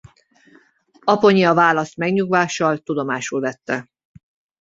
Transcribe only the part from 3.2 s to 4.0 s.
vette.